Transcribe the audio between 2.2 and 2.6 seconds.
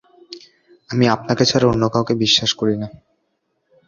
বিশ্বাস